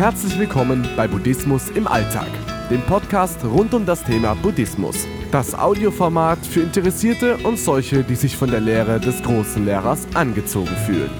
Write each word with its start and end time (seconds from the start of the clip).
Herzlich 0.00 0.38
willkommen 0.38 0.88
bei 0.96 1.06
Buddhismus 1.06 1.68
im 1.68 1.86
Alltag, 1.86 2.30
dem 2.70 2.80
Podcast 2.80 3.44
rund 3.44 3.74
um 3.74 3.84
das 3.84 4.02
Thema 4.02 4.32
Buddhismus. 4.32 5.06
Das 5.30 5.54
Audioformat 5.54 6.38
für 6.38 6.62
Interessierte 6.62 7.36
und 7.36 7.58
solche, 7.58 8.02
die 8.02 8.14
sich 8.14 8.34
von 8.34 8.50
der 8.50 8.60
Lehre 8.60 8.98
des 8.98 9.22
großen 9.22 9.62
Lehrers 9.62 10.06
angezogen 10.14 10.74
fühlen. 10.86 11.10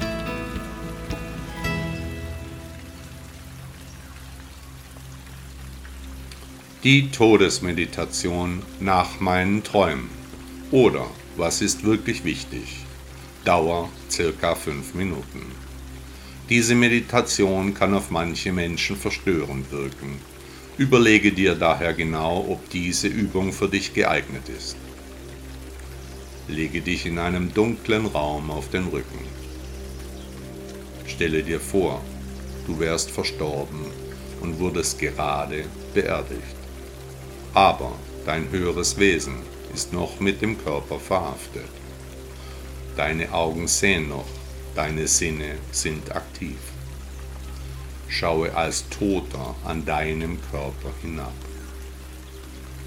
Die 6.83 7.11
Todesmeditation 7.11 8.63
nach 8.81 9.21
meinen 9.21 9.63
Träumen. 9.63 10.09
Oder 10.71 11.07
was 11.37 11.61
ist 11.61 11.85
wirklich 11.85 12.25
wichtig? 12.25 12.87
Dauer 13.45 13.91
circa 14.09 14.55
5 14.55 14.95
Minuten. 14.95 15.60
Diese 16.51 16.75
Meditation 16.75 17.75
kann 17.75 17.95
auf 17.95 18.11
manche 18.11 18.51
Menschen 18.51 18.97
verstörend 18.97 19.71
wirken. 19.71 20.19
Überlege 20.79 21.31
dir 21.31 21.55
daher 21.55 21.95
genau, 21.95 22.45
ob 22.49 22.69
diese 22.71 23.07
Übung 23.07 23.53
für 23.53 23.69
dich 23.69 23.95
geeignet 23.95 24.49
ist. 24.49 24.77
Lege 26.49 26.81
dich 26.81 27.07
in 27.07 27.21
einem 27.21 27.55
dunklen 27.55 28.07
Raum 28.07 28.51
auf 28.51 28.69
den 28.69 28.89
Rücken. 28.89 29.25
Stelle 31.07 31.45
dir 31.45 31.61
vor, 31.61 32.03
du 32.67 32.81
wärst 32.81 33.13
verstorben 33.13 33.85
und 34.41 34.59
wurdest 34.59 34.99
gerade 34.99 35.67
beerdigt. 35.95 36.57
Aber 37.55 37.93
dein 38.27 38.51
höheres 38.51 38.99
Wesen 38.99 39.35
ist 39.73 39.93
noch 39.93 40.19
mit 40.19 40.43
dem 40.43 40.59
Körper 40.59 40.99
verhaftet. 40.99 41.71
Deine 42.97 43.33
Augen 43.33 43.69
sehen 43.69 44.09
noch, 44.09 44.40
deine 44.75 45.07
Sinne 45.09 45.57
sind 45.73 46.15
aktiv. 46.15 46.59
Schaue 48.09 48.55
als 48.55 48.89
Toter 48.89 49.55
an 49.65 49.85
deinem 49.85 50.39
Körper 50.51 50.93
hinab. 51.01 51.33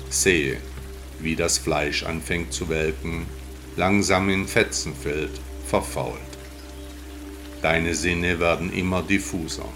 Sehe, 0.09 0.57
wie 1.19 1.35
das 1.35 1.57
Fleisch 1.57 2.03
anfängt 2.03 2.53
zu 2.53 2.69
welken, 2.69 3.25
langsam 3.75 4.29
in 4.29 4.47
Fetzen 4.47 4.93
fällt, 4.93 5.39
verfault. 5.65 6.19
Deine 7.61 7.95
Sinne 7.95 8.39
werden 8.39 8.73
immer 8.73 9.01
diffuser. 9.01 9.69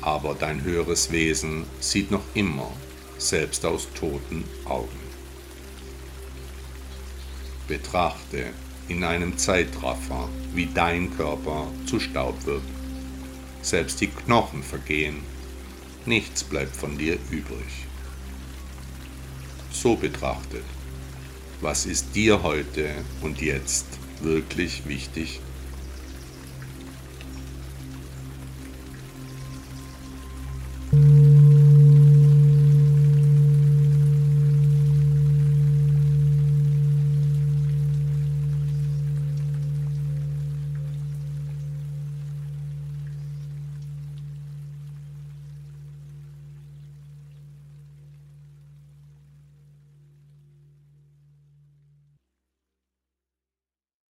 Aber 0.00 0.34
dein 0.34 0.62
höheres 0.62 1.12
Wesen 1.12 1.66
sieht 1.80 2.10
noch 2.10 2.24
immer, 2.34 2.70
selbst 3.18 3.66
aus 3.66 3.88
toten 3.94 4.44
Augen. 4.64 4.88
Betrachte 7.66 8.46
in 8.88 9.04
einem 9.04 9.36
Zeitraffer, 9.36 10.28
wie 10.54 10.66
dein 10.66 11.14
Körper 11.16 11.66
zu 11.86 12.00
Staub 12.00 12.46
wird. 12.46 12.62
Selbst 13.62 14.00
die 14.00 14.08
Knochen 14.08 14.62
vergehen, 14.62 15.16
nichts 16.06 16.42
bleibt 16.42 16.74
von 16.74 16.96
dir 16.96 17.18
übrig. 17.30 17.86
So 19.70 19.96
betrachtet, 19.96 20.64
was 21.60 21.86
ist 21.86 22.14
dir 22.14 22.42
heute 22.42 22.90
und 23.20 23.40
jetzt 23.40 23.86
wirklich 24.22 24.86
wichtig? 24.86 25.40